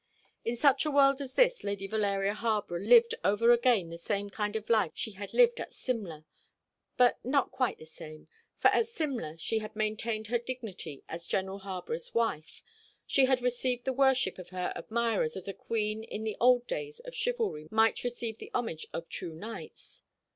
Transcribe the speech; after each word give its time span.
In 0.43 0.55
such 0.55 0.83
a 0.83 0.89
world 0.89 1.21
as 1.21 1.35
this 1.35 1.63
Lady 1.63 1.85
Valeria 1.85 2.33
Harborough 2.33 2.81
lived 2.81 3.13
over 3.23 3.51
again 3.51 3.91
the 3.91 3.99
same 3.99 4.31
kind 4.31 4.55
of 4.55 4.67
life 4.67 4.93
she 4.95 5.11
had 5.11 5.31
lived 5.31 5.59
at 5.61 5.75
Simla 5.75 6.25
but 6.97 7.23
not 7.23 7.51
quite 7.51 7.77
the 7.77 7.85
same; 7.85 8.27
for 8.57 8.69
at 8.69 8.87
Simla 8.87 9.37
she 9.37 9.59
had 9.59 9.75
maintained 9.75 10.25
her 10.25 10.39
dignity 10.39 11.03
as 11.07 11.27
General 11.27 11.59
Harborough's 11.59 12.15
wife; 12.15 12.63
she 13.05 13.25
had 13.25 13.43
received 13.43 13.85
the 13.85 13.93
worship 13.93 14.39
of 14.39 14.49
her 14.49 14.73
admirers 14.75 15.37
as 15.37 15.47
a 15.47 15.53
queen 15.53 16.03
in 16.03 16.23
the 16.23 16.35
old 16.39 16.65
days 16.65 16.99
of 17.01 17.13
chivalry 17.13 17.67
might 17.69 18.03
receive 18.03 18.39
the 18.39 18.49
homage 18.55 18.87
of 18.91 19.07
true 19.07 19.35
knights. 19.35 20.01